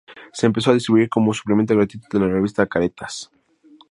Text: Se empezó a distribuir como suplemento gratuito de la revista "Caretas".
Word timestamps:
Se 0.33 0.47
empezó 0.47 0.71
a 0.71 0.73
distribuir 0.73 1.09
como 1.09 1.31
suplemento 1.31 1.75
gratuito 1.75 2.07
de 2.17 2.25
la 2.25 2.31
revista 2.31 2.65
"Caretas". 2.65 3.29